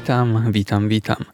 Witam, 0.00 0.52
witam, 0.52 0.88
witam. 0.88 1.24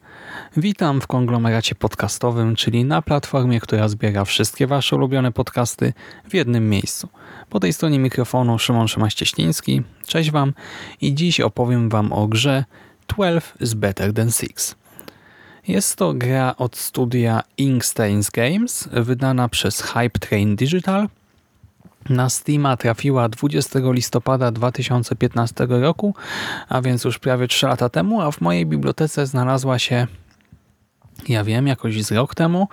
Witam 0.57 1.01
w 1.01 1.07
konglomeracie 1.07 1.75
podcastowym, 1.75 2.55
czyli 2.55 2.85
na 2.85 3.01
platformie, 3.01 3.59
która 3.59 3.87
zbiera 3.87 4.25
wszystkie 4.25 4.67
Wasze 4.67 4.95
ulubione 4.95 5.31
podcasty 5.31 5.93
w 6.29 6.33
jednym 6.33 6.69
miejscu. 6.69 7.09
Po 7.49 7.59
tej 7.59 7.73
stronie 7.73 7.99
mikrofonu 7.99 8.59
Szymon 8.59 8.87
Szymaś-Cieśliński. 8.87 9.81
Cześć 10.07 10.31
Wam 10.31 10.53
i 11.01 11.15
dziś 11.15 11.39
opowiem 11.39 11.89
Wam 11.89 12.13
o 12.13 12.27
grze 12.27 12.65
12 13.07 13.51
is 13.59 13.73
Better 13.73 14.13
Than 14.13 14.31
6. 14.31 14.49
Jest 15.67 15.95
to 15.95 16.13
gra 16.13 16.55
od 16.57 16.77
studia 16.77 17.43
Inkstains 17.57 18.29
Games, 18.29 18.89
wydana 18.91 19.49
przez 19.49 19.81
Hype 19.81 20.19
Train 20.19 20.55
Digital. 20.55 21.07
Na 22.09 22.29
Steama 22.29 22.77
trafiła 22.77 23.29
20 23.29 23.79
listopada 23.83 24.51
2015 24.51 25.67
roku, 25.69 26.15
a 26.69 26.81
więc 26.81 27.03
już 27.03 27.19
prawie 27.19 27.47
3 27.47 27.67
lata 27.67 27.89
temu, 27.89 28.21
a 28.21 28.31
w 28.31 28.41
mojej 28.41 28.65
bibliotece 28.65 29.27
znalazła 29.27 29.79
się, 29.79 30.07
ja 31.29 31.43
wiem, 31.43 31.67
jakoś 31.67 32.03
z 32.03 32.11
rok 32.11 32.35
temu, 32.35 32.67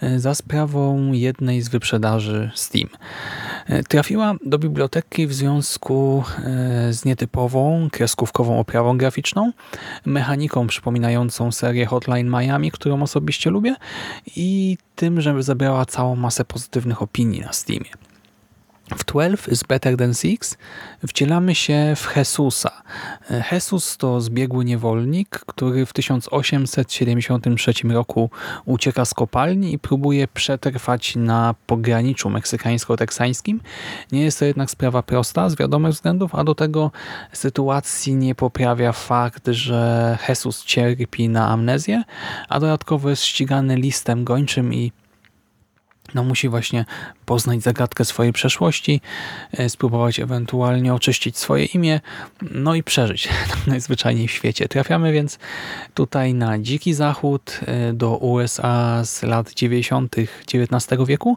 e, 0.00 0.20
za 0.20 0.34
sprawą 0.34 1.12
jednej 1.12 1.62
z 1.62 1.68
wyprzedaży 1.68 2.50
Steam. 2.54 2.88
E, 3.66 3.82
Trafiła 3.82 4.34
do 4.44 4.58
biblioteki 4.58 5.26
w 5.26 5.34
związku 5.34 6.24
e, 6.38 6.92
z 6.92 7.04
nietypową, 7.04 7.88
kreskówkową 7.92 8.60
oprawą 8.60 8.98
graficzną, 8.98 9.52
mechaniką 10.06 10.66
przypominającą 10.66 11.52
serię 11.52 11.86
Hotline 11.86 12.30
Miami, 12.30 12.70
którą 12.70 13.02
osobiście 13.02 13.50
lubię 13.50 13.74
i 14.36 14.78
tym, 14.96 15.20
że 15.20 15.42
zebrała 15.42 15.86
całą 15.86 16.16
masę 16.16 16.44
pozytywnych 16.44 17.02
opinii 17.02 17.40
na 17.40 17.52
Steamie. 17.52 18.07
W 18.96 19.04
12 19.04 19.52
is 19.52 19.62
Better 19.62 19.96
Than 19.96 20.14
6 20.14 20.38
wcielamy 21.08 21.54
się 21.54 21.94
w 21.96 22.16
Jesusa. 22.16 22.82
Jesus 23.52 23.96
to 23.96 24.20
zbiegły 24.20 24.64
niewolnik, 24.64 25.28
który 25.28 25.86
w 25.86 25.92
1873 25.92 27.72
roku 27.88 28.30
ucieka 28.64 29.04
z 29.04 29.14
kopalni 29.14 29.72
i 29.72 29.78
próbuje 29.78 30.28
przetrwać 30.28 31.16
na 31.16 31.54
pograniczu 31.66 32.30
meksykańsko-teksańskim. 32.30 33.60
Nie 34.12 34.22
jest 34.22 34.38
to 34.38 34.44
jednak 34.44 34.70
sprawa 34.70 35.02
prosta 35.02 35.50
z 35.50 35.56
wiadomych 35.56 35.92
względów, 35.92 36.34
a 36.34 36.44
do 36.44 36.54
tego 36.54 36.90
sytuacji 37.32 38.14
nie 38.16 38.34
poprawia 38.34 38.92
fakt, 38.92 39.46
że 39.46 40.18
Jesus 40.28 40.64
cierpi 40.64 41.28
na 41.28 41.48
amnezję, 41.48 42.02
a 42.48 42.60
dodatkowo 42.60 43.10
jest 43.10 43.22
ścigany 43.22 43.76
listem 43.76 44.24
gończym 44.24 44.74
i 44.74 44.92
no 46.14 46.24
musi 46.24 46.48
właśnie 46.48 46.84
poznać 47.26 47.62
zagadkę 47.62 48.04
swojej 48.04 48.32
przeszłości, 48.32 49.00
e, 49.52 49.68
spróbować 49.68 50.20
ewentualnie 50.20 50.94
oczyścić 50.94 51.38
swoje 51.38 51.64
imię, 51.64 52.00
no 52.50 52.74
i 52.74 52.82
przeżyć 52.82 53.28
najzwyczajniej 53.66 54.28
w 54.28 54.30
świecie. 54.30 54.68
Trafiamy 54.68 55.12
więc 55.12 55.38
tutaj 55.94 56.34
na 56.34 56.58
dziki 56.58 56.94
zachód 56.94 57.60
e, 57.66 57.92
do 57.92 58.16
USA 58.16 59.04
z 59.04 59.22
lat 59.22 59.54
90. 59.54 60.16
XIX 60.54 61.06
wieku. 61.06 61.36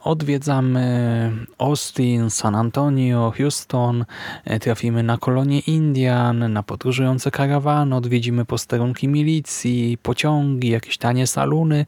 Odwiedzamy 0.00 0.84
Austin, 1.58 2.30
San 2.30 2.54
Antonio, 2.54 3.32
Houston, 3.36 4.04
e, 4.44 4.60
trafimy 4.60 5.02
na 5.02 5.18
kolonie 5.18 5.60
Indian, 5.60 6.52
na 6.52 6.62
podróżujące 6.62 7.30
karawany, 7.30 7.96
odwiedzimy 7.96 8.44
posterunki 8.44 9.08
milicji, 9.08 9.98
pociągi, 10.02 10.68
jakieś 10.68 10.98
tanie 10.98 11.26
saluny. 11.26 11.86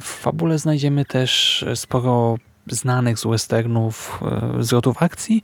W 0.00 0.04
fabule 0.04 0.58
znajdziemy 0.58 1.04
też 1.14 1.64
sporo 1.74 2.36
znanych 2.66 3.18
z 3.18 3.26
westernów 3.26 4.20
e, 4.58 4.62
zwrotów 4.62 5.02
akcji, 5.02 5.42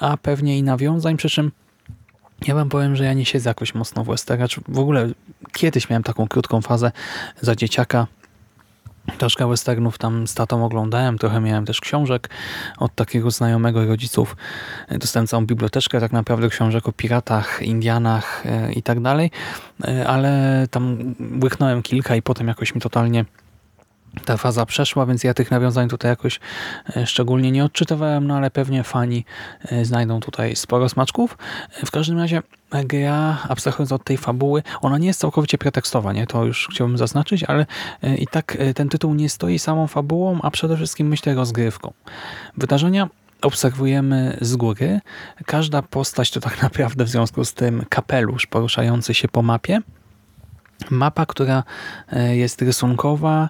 a 0.00 0.16
pewnie 0.16 0.58
i 0.58 0.62
nawiązań, 0.62 1.16
przy 1.16 1.30
czym 1.30 1.52
ja 2.46 2.54
wam 2.54 2.68
powiem, 2.68 2.96
że 2.96 3.04
ja 3.04 3.12
nie 3.12 3.24
siedzę 3.24 3.50
jakoś 3.50 3.74
mocno 3.74 4.04
w 4.04 4.06
westernach. 4.06 4.50
W 4.68 4.78
ogóle 4.78 5.08
kiedyś 5.52 5.90
miałem 5.90 6.02
taką 6.02 6.28
krótką 6.28 6.60
fazę 6.62 6.92
za 7.40 7.54
dzieciaka, 7.56 8.06
Troszkę 9.18 9.48
westernów 9.48 9.98
tam 9.98 10.26
z 10.26 10.34
tatą 10.34 10.64
oglądałem, 10.64 11.18
trochę 11.18 11.40
miałem 11.40 11.64
też 11.64 11.80
książek 11.80 12.30
od 12.78 12.94
takiego 12.94 13.30
znajomego 13.30 13.86
rodziców. 13.86 14.36
Dostałem 14.90 15.26
całą 15.26 15.46
biblioteczkę 15.46 16.00
tak 16.00 16.12
naprawdę 16.12 16.48
książek 16.48 16.88
o 16.88 16.92
piratach, 16.92 17.62
Indianach 17.62 18.46
e, 18.46 18.72
i 18.72 18.82
tak 18.82 19.00
dalej, 19.00 19.30
E, 19.84 20.06
ale 20.06 20.66
tam 20.70 21.14
łyknąłem 21.42 21.82
kilka 21.82 22.16
i 22.16 22.22
potem 22.22 22.48
jakoś 22.48 22.74
mi 22.74 22.80
totalnie 22.80 23.24
ta 24.24 24.36
faza 24.36 24.66
przeszła, 24.66 25.06
więc 25.06 25.24
ja 25.24 25.34
tych 25.34 25.50
nawiązań 25.50 25.88
tutaj 25.88 26.10
jakoś 26.10 26.40
e, 26.96 27.06
szczególnie 27.06 27.50
nie 27.50 27.64
odczytywałem, 27.64 28.26
no 28.26 28.36
ale 28.36 28.50
pewnie 28.50 28.82
fani 28.82 29.24
e, 29.64 29.84
znajdą 29.84 30.20
tutaj 30.20 30.56
sporo 30.56 30.88
smaczków. 30.88 31.38
E, 31.82 31.86
W 31.86 31.90
każdym 31.90 32.18
razie 32.18 32.42
gra, 32.84 33.38
abstrahując 33.48 33.92
od 33.92 34.04
tej 34.04 34.16
fabuły, 34.16 34.62
ona 34.80 34.98
nie 34.98 35.06
jest 35.06 35.20
całkowicie 35.20 35.58
pretekstowa, 35.58 36.12
nie? 36.12 36.26
to 36.26 36.44
już 36.44 36.68
chciałbym 36.72 36.98
zaznaczyć, 36.98 37.44
ale 37.44 37.66
i 38.18 38.26
tak 38.26 38.58
ten 38.74 38.88
tytuł 38.88 39.14
nie 39.14 39.28
stoi 39.28 39.58
samą 39.58 39.86
fabułą, 39.86 40.38
a 40.42 40.50
przede 40.50 40.76
wszystkim 40.76 41.08
myślę 41.08 41.34
rozgrywką. 41.34 41.92
Wydarzenia 42.56 43.08
obserwujemy 43.42 44.38
z 44.40 44.56
góry. 44.56 45.00
Każda 45.46 45.82
postać 45.82 46.30
to 46.30 46.40
tak 46.40 46.62
naprawdę 46.62 47.04
w 47.04 47.08
związku 47.08 47.44
z 47.44 47.54
tym 47.54 47.84
kapelusz 47.88 48.46
poruszający 48.46 49.14
się 49.14 49.28
po 49.28 49.42
mapie, 49.42 49.80
Mapa, 50.90 51.26
która 51.26 51.62
e, 52.12 52.36
jest 52.36 52.62
rysunkowa 52.62 53.48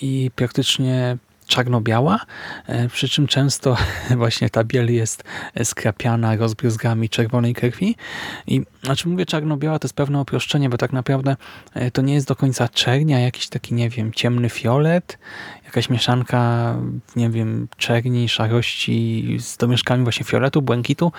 i 0.00 0.30
praktycznie 0.36 1.16
czarno-biała, 1.46 2.20
e, 2.66 2.88
przy 2.88 3.08
czym 3.08 3.26
często 3.26 3.76
właśnie 4.16 4.50
ta 4.50 4.64
biel 4.64 4.94
jest 4.94 5.24
skrapiana 5.64 6.36
rozbryzgami 6.36 7.08
czerwonej 7.08 7.54
krwi. 7.54 7.96
I 8.46 8.62
znaczy 8.82 9.08
mówię 9.08 9.26
czarno-biała, 9.26 9.78
to 9.78 9.86
jest 9.86 9.94
pewne 9.94 10.20
uproszczenie, 10.20 10.68
bo 10.68 10.76
tak 10.76 10.92
naprawdę 10.92 11.36
e, 11.74 11.90
to 11.90 12.02
nie 12.02 12.14
jest 12.14 12.28
do 12.28 12.36
końca 12.36 12.68
czernia, 12.68 13.20
jakiś 13.20 13.48
taki, 13.48 13.74
nie 13.74 13.90
wiem, 13.90 14.12
ciemny 14.12 14.48
fiolet, 14.50 15.18
jakaś 15.64 15.90
mieszanka, 15.90 16.76
nie 17.16 17.30
wiem, 17.30 17.68
czerni, 17.76 18.28
szarości 18.28 19.36
z 19.40 19.56
domieszkami 19.56 20.02
właśnie 20.02 20.24
fioletu, 20.24 20.62
błękitu, 20.62 21.12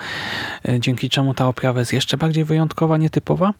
dzięki 0.78 1.10
czemu 1.10 1.34
ta 1.34 1.48
oprawa 1.48 1.80
jest 1.80 1.92
jeszcze 1.92 2.16
bardziej 2.16 2.44
wyjątkowa, 2.44 2.96
nietypowa. 2.96 3.52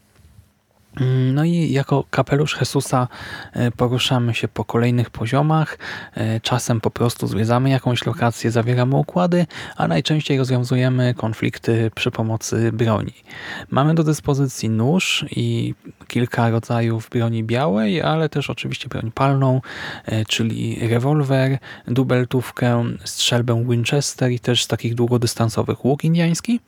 No 1.33 1.43
i 1.43 1.71
jako 1.71 2.03
kapelusz 2.09 2.57
Jezusa 2.59 3.07
e, 3.53 3.71
poruszamy 3.71 4.33
się 4.33 4.47
po 4.47 4.65
kolejnych 4.65 5.09
poziomach. 5.09 5.77
E, 6.15 6.39
czasem 6.39 6.81
po 6.81 6.91
prostu 6.91 7.27
zwiedzamy 7.27 7.69
jakąś 7.69 8.05
lokację, 8.05 8.51
zawieramy 8.51 8.95
układy, 8.95 9.45
a 9.77 9.87
najczęściej 9.87 10.37
rozwiązujemy 10.37 11.13
konflikty 11.13 11.91
przy 11.95 12.11
pomocy 12.11 12.71
broni. 12.71 13.13
Mamy 13.69 13.95
do 13.95 14.03
dyspozycji 14.03 14.69
nóż 14.69 15.25
i 15.31 15.73
kilka 16.07 16.49
rodzajów 16.49 17.09
broni 17.09 17.43
białej, 17.43 18.01
ale 18.01 18.29
też 18.29 18.49
oczywiście 18.49 18.89
broń 18.89 19.11
palną, 19.11 19.61
e, 20.05 20.25
czyli 20.25 20.87
rewolwer, 20.87 21.57
dubeltówkę, 21.87 22.83
strzelbę 23.03 23.65
Winchester 23.69 24.31
i 24.31 24.39
też 24.39 24.63
z 24.63 24.67
takich 24.67 24.95
długodystansowych 24.95 25.85
łuk 25.85 26.03
indiański. 26.03 26.59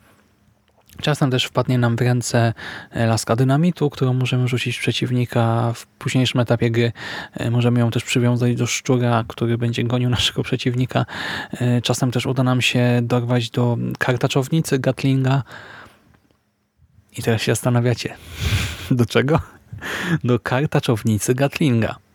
Czasem 1.02 1.30
też 1.30 1.44
wpadnie 1.44 1.78
nam 1.78 1.96
w 1.96 2.00
ręce 2.00 2.54
laska 2.94 3.36
dynamitu, 3.36 3.90
którą 3.90 4.12
możemy 4.12 4.48
rzucić 4.48 4.76
w 4.76 4.80
przeciwnika. 4.80 5.72
W 5.74 5.86
późniejszym 5.86 6.40
etapie 6.40 6.70
gry 6.70 6.92
możemy 7.50 7.80
ją 7.80 7.90
też 7.90 8.04
przywiązać 8.04 8.56
do 8.56 8.66
szczura, 8.66 9.24
który 9.28 9.58
będzie 9.58 9.84
gonił 9.84 10.10
naszego 10.18 10.42
przeciwnika. 10.42 11.06
Czasem 11.82 12.10
też 12.10 12.26
uda 12.26 12.42
nam 12.42 12.62
się 12.62 13.00
dorwać 13.02 13.50
do 13.50 13.76
kartaczownicy 13.98 14.78
Gatlinga. 14.78 15.42
I 17.18 17.22
teraz 17.22 17.42
się 17.42 17.52
zastanawiacie, 17.52 18.14
do 18.90 19.06
czego? 19.06 19.40
Do 20.24 20.38
kartaczownicy 20.38 21.34
Gatlinga. 21.34 22.05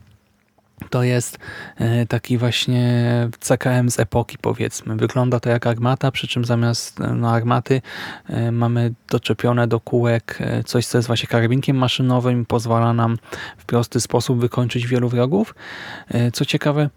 To 0.89 1.03
jest 1.03 1.37
e, 1.77 2.05
taki 2.05 2.37
właśnie 2.37 3.29
CKM 3.39 3.89
z 3.89 3.99
epoki 3.99 4.37
powiedzmy. 4.41 4.95
Wygląda 4.95 5.39
to 5.39 5.49
jak 5.49 5.67
armata, 5.67 6.11
przy 6.11 6.27
czym 6.27 6.45
zamiast 6.45 6.99
no, 7.15 7.31
armaty 7.31 7.81
e, 8.29 8.51
mamy 8.51 8.93
doczepione 9.09 9.67
do 9.67 9.79
kółek 9.79 10.37
e, 10.39 10.63
coś, 10.63 10.85
co 10.85 10.97
jest 10.97 11.07
właśnie 11.07 11.27
karabinkiem 11.27 11.77
maszynowym 11.77 12.41
i 12.41 12.45
pozwala 12.45 12.93
nam 12.93 13.17
w 13.57 13.65
prosty 13.65 13.99
sposób 13.99 14.39
wykończyć 14.39 14.87
wielu 14.87 15.09
wrogów. 15.09 15.55
Co 16.33 16.45
ciekawe, 16.45 16.89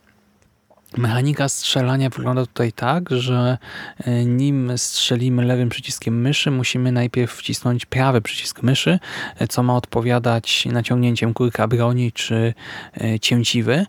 Mechanika 0.96 1.48
strzelania 1.48 2.10
wygląda 2.10 2.46
tutaj 2.46 2.72
tak, 2.72 3.10
że 3.10 3.58
e, 3.98 4.24
nim 4.24 4.78
strzelimy 4.78 5.44
lewym 5.44 5.68
przyciskiem 5.68 6.20
myszy, 6.20 6.50
musimy 6.50 6.92
najpierw 6.92 7.32
wcisnąć 7.32 7.86
prawy 7.86 8.20
przycisk 8.20 8.62
myszy, 8.62 8.98
e, 9.38 9.48
co 9.48 9.62
ma 9.62 9.76
odpowiadać 9.76 10.66
naciągnięciem 10.66 11.34
kurka 11.34 11.68
broni 11.68 12.12
czy 12.12 12.54
e, 13.00 13.20
cięciwy 13.20 13.86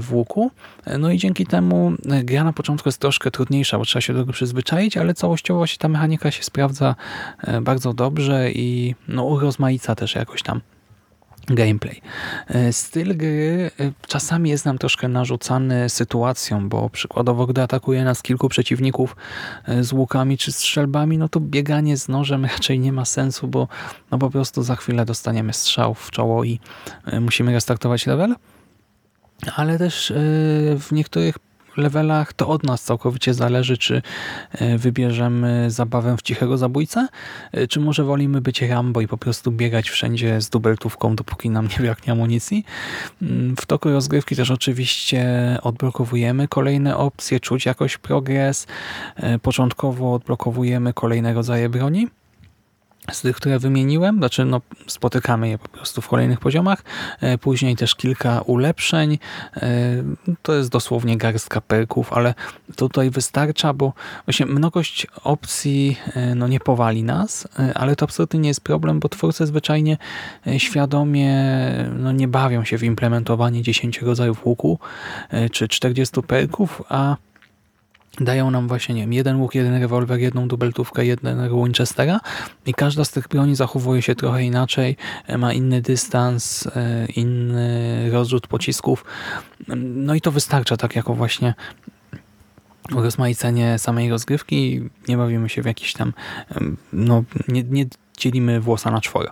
w 0.00 0.12
łuku. 0.12 0.50
No 0.98 1.10
i 1.10 1.18
dzięki 1.18 1.46
temu 1.46 1.92
gra 2.24 2.44
na 2.44 2.52
początku 2.52 2.88
jest 2.88 2.98
troszkę 2.98 3.30
trudniejsza, 3.30 3.78
bo 3.78 3.84
trzeba 3.84 4.00
się 4.00 4.12
do 4.12 4.20
tego 4.20 4.32
przyzwyczaić, 4.32 4.96
ale 4.96 5.14
całościowo 5.14 5.60
właśnie 5.60 5.78
ta 5.78 5.88
mechanika 5.88 6.30
się 6.30 6.42
sprawdza 6.42 6.94
bardzo 7.62 7.94
dobrze 7.94 8.50
i 8.52 8.94
no, 9.08 9.24
urozmaica 9.24 9.94
też 9.94 10.14
jakoś 10.14 10.42
tam 10.42 10.60
gameplay. 11.46 12.00
E, 12.48 12.72
Styl 12.72 13.16
gry 13.16 13.70
e, 13.80 13.92
czasami 14.08 14.50
jest 14.50 14.64
nam 14.64 14.78
troszkę 14.78 15.08
narzucany 15.08 15.88
sytuacją, 15.88 16.68
bo 16.68 16.90
przykładowo 16.90 17.46
gdy 17.46 17.62
atakuje 17.62 18.04
nas 18.04 18.22
kilku 18.22 18.48
przeciwników 18.48 19.16
e, 19.64 19.84
z 19.84 19.92
łukami 19.92 20.38
czy 20.38 20.52
strzelbami, 20.52 21.18
no 21.18 21.28
to 21.28 21.40
bieganie 21.40 21.96
z 21.96 22.08
nożem 22.08 22.44
raczej 22.54 22.78
nie 22.78 22.92
ma 22.92 23.04
sensu, 23.04 23.48
bo 23.48 23.68
no 24.10 24.18
po 24.18 24.30
prostu 24.30 24.62
za 24.62 24.76
chwilę 24.76 25.04
dostaniemy 25.04 25.52
strzał 25.52 25.94
w 25.94 26.10
czoło 26.10 26.44
i 26.44 26.60
musimy 27.20 27.52
restartować 27.52 28.06
level. 28.06 28.34
Ale 29.56 29.78
też 29.78 30.12
w 30.78 30.88
niektórych 30.92 31.38
levelach 31.76 32.32
to 32.32 32.48
od 32.48 32.62
nas 32.62 32.82
całkowicie 32.82 33.34
zależy, 33.34 33.78
czy 33.78 34.02
e, 34.52 34.78
wybierzemy 34.78 35.70
zabawę 35.70 36.16
w 36.16 36.22
cichego 36.22 36.58
zabójcę, 36.58 37.08
e, 37.52 37.66
czy 37.66 37.80
może 37.80 38.04
wolimy 38.04 38.40
być 38.40 38.62
Rambo 38.62 39.00
i 39.00 39.08
po 39.08 39.18
prostu 39.18 39.52
biegać 39.52 39.90
wszędzie 39.90 40.40
z 40.40 40.50
dubeltówką, 40.50 41.16
dopóki 41.16 41.50
nam 41.50 41.68
nie 41.68 41.76
braknie 41.86 42.12
amunicji. 42.12 42.64
Mm, 43.22 43.56
W 43.56 43.66
toku 43.66 43.90
rozgrywki 43.90 44.36
też 44.36 44.50
oczywiście 44.50 45.24
odblokowujemy 45.62 46.48
kolejne 46.48 46.96
opcje, 46.96 47.40
czuć 47.40 47.66
jakoś 47.66 47.98
progres. 47.98 48.66
E, 49.16 49.38
Początkowo 49.38 50.14
odblokowujemy 50.14 50.92
kolejne 50.92 51.34
rodzaje 51.34 51.68
broni 51.68 52.08
z 53.12 53.20
tych, 53.20 53.36
które 53.36 53.58
wymieniłem, 53.58 54.18
znaczy 54.18 54.44
no, 54.44 54.60
spotykamy 54.86 55.48
je 55.48 55.58
po 55.58 55.68
prostu 55.68 56.00
w 56.00 56.08
kolejnych 56.08 56.40
poziomach, 56.40 56.82
E, 57.20 57.38
później 57.38 57.76
też 57.76 57.94
kilka 57.94 58.40
ulepszeń, 58.40 59.18
E, 59.56 60.02
to 60.42 60.54
jest 60.54 60.70
dosłownie 60.70 61.16
garstka 61.16 61.60
perków, 61.60 62.12
ale 62.12 62.34
tutaj 62.76 63.10
wystarcza, 63.10 63.72
bo 63.72 63.92
właśnie 64.26 64.46
mnogość 64.46 65.06
opcji 65.24 65.96
e, 66.14 66.34
no, 66.34 66.48
nie 66.48 66.60
powali 66.60 67.02
nas, 67.02 67.48
ale 67.74 67.96
to 67.96 68.04
absolutnie 68.04 68.40
nie 68.40 68.48
jest 68.48 68.60
problem, 68.60 69.00
bo 69.00 69.08
twórcy 69.08 69.46
zwyczajnie 69.46 69.96
świadomie 70.58 71.34
no, 71.98 72.12
nie 72.12 72.28
bawią 72.28 72.64
się 72.64 72.78
w 72.78 72.82
implementowanie 72.82 73.62
10 73.62 74.02
rodzajów 74.02 74.46
łuku 74.46 74.78
czy 75.52 75.68
40 75.68 76.22
perków, 76.22 76.82
a 76.88 77.16
dają 78.20 78.50
nam 78.50 78.68
właśnie, 78.68 78.94
nie 78.94 79.00
wiem, 79.00 79.12
jeden 79.12 79.40
łuk, 79.40 79.54
jeden 79.54 79.80
rewolwer, 79.80 80.20
jedną 80.20 80.48
dubeltówkę, 80.48 81.06
jednego 81.06 81.64
Winchestera 81.64 82.20
i 82.66 82.74
każda 82.74 83.04
z 83.04 83.10
tych 83.10 83.28
broni 83.28 83.56
zachowuje 83.56 84.02
się 84.02 84.14
trochę 84.14 84.42
inaczej, 84.44 84.96
e, 85.26 85.38
ma 85.38 85.52
inny 85.52 85.82
dystans, 85.82 86.66
e, 86.66 87.06
inny 87.06 88.10
rozrzut 88.10 88.46
pocisków. 88.46 89.04
No 89.76 90.14
i 90.14 90.20
to 90.20 90.30
wystarcza 90.30 90.76
tak 90.76 90.96
jako 90.96 91.14
właśnie 91.14 91.54
urozmaicenie 92.92 93.78
samej 93.78 94.10
rozgrywki. 94.10 94.80
Nie 95.08 95.16
bawimy 95.16 95.48
się 95.48 95.62
w 95.62 95.66
jakiś 95.66 95.92
tam, 95.92 96.12
no 96.92 97.24
nie, 97.48 97.62
nie 97.62 97.86
dzielimy 98.18 98.60
włosa 98.60 98.90
na 98.90 99.00
czworo. 99.00 99.30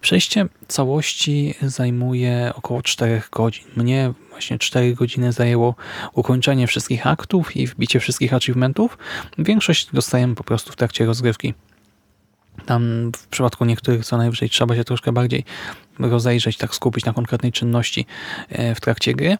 Przejście 0.00 0.46
całości 0.68 1.54
zajmuje 1.62 2.52
około 2.54 2.82
4 2.82 3.22
godzin. 3.32 3.64
Mnie 3.76 4.12
właśnie 4.30 4.58
4 4.58 4.94
godziny 4.94 5.32
zajęło 5.32 5.74
ukończenie 6.12 6.66
wszystkich 6.66 7.06
aktów 7.06 7.56
i 7.56 7.66
wbicie 7.66 8.00
wszystkich 8.00 8.34
achievementów. 8.34 8.98
Większość 9.38 9.88
dostajemy 9.92 10.34
po 10.34 10.44
prostu 10.44 10.72
w 10.72 10.76
trakcie 10.76 11.06
rozgrywki. 11.06 11.54
Tam 12.66 13.12
w 13.16 13.26
przypadku 13.26 13.64
niektórych 13.64 14.04
co 14.04 14.16
najwyżej 14.16 14.50
trzeba 14.50 14.76
się 14.76 14.84
troszkę 14.84 15.12
bardziej 15.12 15.44
rozejrzeć, 15.98 16.56
tak 16.56 16.74
skupić 16.74 17.04
na 17.04 17.12
konkretnej 17.12 17.52
czynności 17.52 18.06
e, 18.48 18.74
w 18.74 18.80
trakcie 18.80 19.14
gry. 19.14 19.38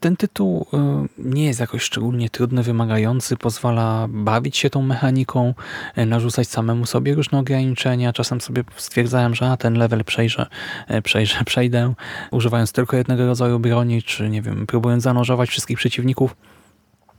Ten 0.00 0.16
tytuł 0.16 0.66
e, 0.72 1.06
nie 1.18 1.44
jest 1.44 1.60
jakoś 1.60 1.82
szczególnie 1.82 2.30
trudny, 2.30 2.62
wymagający, 2.62 3.36
pozwala 3.36 4.06
bawić 4.08 4.56
się 4.56 4.70
tą 4.70 4.82
mechaniką, 4.82 5.54
e, 5.96 6.06
narzucać 6.06 6.48
samemu 6.48 6.86
sobie 6.86 7.14
różne 7.14 7.38
ograniczenia. 7.38 8.12
Czasem 8.12 8.40
sobie 8.40 8.64
stwierdzałem, 8.76 9.34
że 9.34 9.50
a, 9.50 9.56
ten 9.56 9.74
level 9.74 10.04
przejrzę, 10.04 10.46
e, 10.88 11.02
przejrzę, 11.02 11.44
przejdę, 11.50 11.94
używając 12.30 12.72
tylko 12.72 12.96
jednego 12.96 13.26
rodzaju 13.26 13.58
broni, 13.58 14.02
czy 14.02 14.28
nie 14.28 14.42
wiem, 14.42 14.66
próbując 14.66 15.02
zanurzować 15.02 15.50
wszystkich 15.50 15.78
przeciwników. 15.78 16.36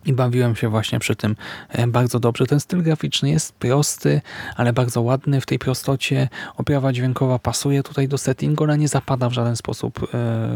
I 0.06 0.14
bawiłem 0.14 0.56
się 0.56 0.70
właśnie 0.70 1.00
przy 1.00 1.16
tym 1.16 1.36
e, 1.70 1.88
bardzo 1.88 2.20
dobrze. 2.20 2.46
Ten 2.46 2.60
styl 2.60 2.84
graficzny 2.84 3.30
jest 3.30 3.54
prosty, 3.54 4.22
ale 4.56 4.74
bardzo 4.74 5.02
ładny 5.02 5.42
w 5.42 5.46
tej 5.46 5.60
prostocie. 5.60 6.30
Oprawa 6.58 6.94
dźwiękowa 6.94 7.40
pasuje 7.40 7.84
tutaj 7.84 8.08
do 8.08 8.18
settingu, 8.18 8.64
ona 8.64 8.76
nie 8.76 8.88
zapada 8.88 9.30
w 9.30 9.34
żaden 9.34 9.56
sposób 9.56 10.04
e, 10.04 10.08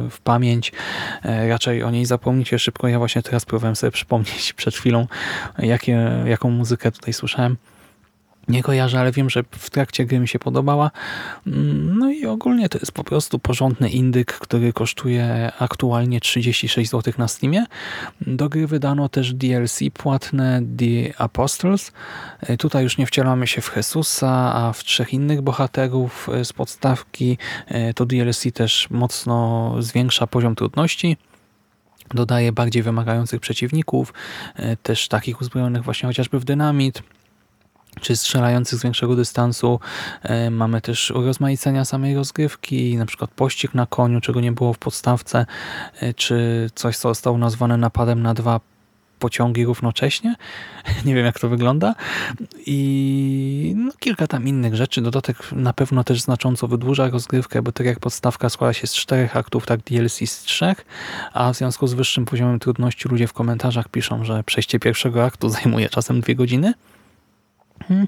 w 0.09 0.18
pamięć. 0.24 0.71
E, 1.24 1.50
Raczej 1.50 1.83
o 1.83 1.92
niej 1.92 2.06
zapomnicie 2.06 2.59
szybko. 2.59 2.88
Ja 2.88 3.00
właśnie 3.00 3.21
teraz 3.21 3.45
próbowałem 3.45 3.75
sobie 3.75 3.92
przypomnieć 3.92 4.53
przed 4.53 4.75
chwilą, 4.75 5.07
jakie, 5.59 6.12
jaką 6.25 6.50
muzykę 6.50 6.91
tutaj 6.91 7.13
słyszałem. 7.13 7.57
Nie 8.47 8.63
kojarzę, 8.63 9.00
ale 9.00 9.12
wiem, 9.12 9.30
że 9.30 9.44
w 9.51 9.69
trakcie 9.69 10.06
gry 10.06 10.19
mi 10.19 10.27
się 10.27 10.39
podobała. 10.39 10.92
Mm, 11.47 11.97
No 11.97 12.12
i 12.12 12.25
ogólnie 12.25 12.69
to 12.69 12.77
jest 12.77 12.92
po 12.92 13.03
prostu 13.03 13.39
porządny 13.39 13.89
indyk, 13.89 14.33
który 14.33 14.74
kosztuje 14.74 15.51
aktualnie 15.59 16.19
36 16.19 16.92
zł 16.92 17.13
na 17.18 17.27
Steamie. 17.27 17.65
Do 18.21 18.50
gry 18.50 18.68
wydano 18.68 19.09
też 19.09 19.33
DLC 19.33 19.80
płatne 19.94 20.62
The 20.77 21.21
Apostles. 21.21 21.92
E, 22.42 22.57
Tutaj 22.57 22.83
już 22.83 22.97
nie 22.97 23.06
wcielamy 23.06 23.47
się 23.47 23.62
w 23.62 23.75
Jezusa, 23.75 24.56
a 24.56 24.74
w 24.74 24.83
trzech 24.83 25.13
innych 25.13 25.41
bohaterów 25.41 26.30
e, 26.30 26.45
z 26.45 26.53
podstawki. 26.53 27.38
E, 27.68 27.94
To 27.94 28.06
DLC 28.06 28.44
też 28.53 28.88
mocno 28.89 29.75
zwiększa 29.80 30.27
poziom 30.27 30.56
trudności. 30.56 31.18
Dodaje 32.13 32.51
bardziej 32.51 32.83
wymagających 32.83 33.41
przeciwników, 33.41 34.13
też 34.83 35.07
takich 35.07 35.41
uzbrojonych 35.41 35.83
właśnie 35.83 36.07
chociażby 36.07 36.39
w 36.39 36.45
dynamit 36.45 37.03
czy 38.01 38.15
strzelających 38.15 38.80
z 38.80 38.83
większego 38.83 39.15
dystansu. 39.15 39.80
E, 40.24 40.50
Mamy 40.50 40.81
też 40.81 41.12
urozmaicenia 41.12 41.86
samej 41.86 42.15
rozgrywki, 42.15 42.97
na 42.97 43.06
przykład 43.06 43.31
pościg 43.31 43.74
na 43.74 43.86
koniu, 43.86 44.21
czego 44.21 44.42
nie 44.42 44.51
było 44.51 44.74
w 44.74 44.77
podstawce, 44.77 45.45
e, 46.01 46.13
czy 46.13 46.69
coś, 46.75 46.97
co 46.97 47.09
zostało 47.09 47.38
nazwane 47.38 47.77
napadem 47.77 48.21
na 48.21 48.33
dwa 48.33 48.59
pociągi 49.19 49.65
równocześnie. 49.65 50.36
Nie 51.06 51.15
wiem, 51.15 51.25
jak 51.25 51.39
to 51.39 51.50
wygląda. 51.50 51.95
I 52.65 53.74
no, 53.77 53.92
kilka 54.00 54.27
tam 54.27 54.48
innych 54.48 54.75
rzeczy. 54.75 55.01
Dodatek 55.01 55.51
na 55.51 55.74
pewno 55.74 56.03
też 56.03 56.21
znacząco 56.21 56.68
wydłuża 56.68 57.09
rozgrywkę, 57.09 57.62
bo 57.62 57.71
tak 57.71 57.88
jak 57.88 58.00
podstawka 58.00 58.50
składa 58.50 58.74
się 58.74 58.88
z 58.88 58.93
czterech 58.93 59.38
aktów, 59.38 59.65
tak 59.65 59.79
DLC 59.79 60.29
z 60.29 60.43
trzech, 60.43 60.86
a 61.34 61.53
w 61.53 61.58
związku 61.58 61.88
z 61.88 61.93
wyższym 61.93 62.25
poziomem 62.25 62.60
trudności 62.60 63.10
ludzie 63.10 63.27
w 63.27 63.34
komentarzach 63.34 63.89
piszą, 63.89 64.24
że 64.24 64.43
przejście 64.43 64.79
pierwszego 64.79 65.25
aktu 65.25 65.50
zajmuje 65.58 65.89
czasem 65.89 66.22
dwie 66.22 66.36
godziny. 66.36 66.74
Hmm. 67.88 68.08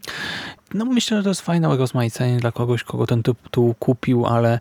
No 0.74 0.86
myślę, 0.86 1.18
że 1.18 1.24
to 1.24 1.30
jest 1.30 1.42
fajne 1.42 1.70
urozmaicenie 1.70 2.38
dla 2.38 2.52
kogoś, 2.52 2.84
kogo 2.84 3.08
ten 3.08 3.24
tytuł 3.24 3.74
kupił, 3.80 4.26
ale 4.26 4.60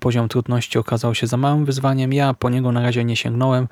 poziom 0.00 0.28
trudności 0.28 0.78
okazał 0.78 1.14
się 1.14 1.26
za 1.26 1.36
małym 1.36 1.64
wyzwaniem. 1.64 2.12
Ja 2.12 2.34
po 2.34 2.50
niego 2.50 2.72
na 2.72 2.82
razie 2.82 3.04
nie 3.04 3.16
sięgnąłem. 3.16 3.68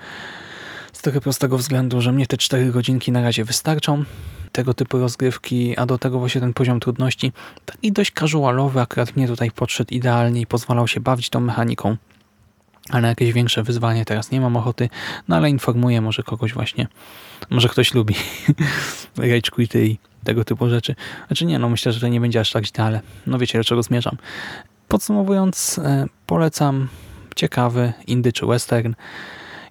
Z 0.93 1.03
tego 1.03 1.21
prostego 1.21 1.59
względu, 1.59 2.01
że 2.01 2.13
mnie 2.13 2.27
te 2.27 2.37
4 2.37 2.73
godzinki 2.73 3.13
na 3.13 3.23
razie 3.23 3.45
wystarczą 3.45 4.05
tego 4.53 4.75
typu 4.75 4.99
rozgrywki, 4.99 5.77
a 5.77 5.87
do 5.87 5.99
tego 5.99 6.19
właśnie 6.19 6.41
ten 6.41 6.53
poziom 6.53 6.81
trudności 6.81 7.33
taki 7.67 7.93
dość 7.93 8.13
casualowy 8.13 8.81
akurat 8.81 9.17
mnie 9.17 9.29
tutaj 9.29 9.51
podszedł 9.51 9.95
idealnie 9.95 10.41
i 10.41 10.47
pozwalał 10.47 10.89
się 10.89 11.01
bawić 11.01 11.31
tą 11.31 11.41
mechaniką. 11.41 11.97
Ale 12.91 13.03
na 13.03 13.09
jakieś 13.09 13.33
większe 13.33 13.63
wyzwanie 13.63 14.05
teraz 14.05 14.31
nie 14.31 14.41
mam 14.41 14.57
ochoty, 14.57 14.89
no 15.29 15.37
ale 15.37 15.51
informuję 15.51 16.01
może 16.01 16.23
kogoś 16.23 16.53
właśnie, 16.53 16.87
może 17.51 17.69
ktoś 17.69 17.95
lubi 17.95 18.15
rage 19.17 19.51
quity 19.51 19.87
i 19.87 19.99
tego 20.27 20.45
typu 20.45 20.69
rzeczy. 20.69 20.95
Znaczy 21.27 21.47
nie, 21.47 21.59
no 21.59 21.69
myślę, 21.69 21.93
że 21.93 22.01
to 22.01 22.09
nie 22.09 22.21
będzie 22.21 22.41
aż 22.41 22.51
tak 22.53 22.67
źle, 22.67 22.85
ale 22.85 23.01
no 23.27 23.39
wiecie, 23.39 23.59
do 23.59 23.65
czego 23.65 23.83
zmierzam. 23.83 24.17
Podsumowując, 24.89 25.79
e, 25.85 26.07
polecam 26.27 26.89
ciekawy 27.37 27.93
indy 28.07 28.33
czy 28.33 28.47
western. 28.47 28.95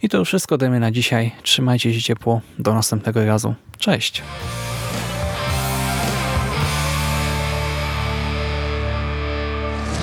I 0.01 0.09
to 0.09 0.17
już 0.17 0.27
wszystko 0.27 0.57
mnie 0.57 0.79
na 0.79 0.91
dzisiaj. 0.91 1.31
Trzymajcie 1.43 1.93
się 1.93 2.01
ciepło. 2.01 2.41
Do 2.59 2.74
następnego 2.74 3.25
razu. 3.25 3.55
Cześć! 3.77 4.24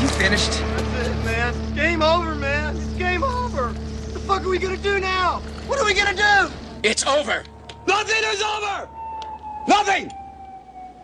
You 0.02 0.08
finished? 0.08 0.62
That's 0.96 1.08
it, 1.08 1.24
man. 1.24 1.54
Game 1.76 2.02
over, 2.02 2.34
man. 2.34 2.76
It's 2.76 2.98
game 2.98 3.24
over. 3.24 3.64
What 3.72 4.12
the 4.12 4.20
fuck 4.20 4.42
are 4.42 4.50
we 4.50 4.58
gonna 4.58 4.76
do 4.76 4.98
now? 4.98 5.40
What 5.68 5.80
are 5.80 5.86
we 5.86 5.94
gonna 5.94 6.14
do? 6.14 6.52
It's 6.82 7.06
over. 7.06 7.44
Nothing 7.86 8.22
is 8.34 8.42
over! 8.42 8.88
Nothing! 9.68 10.21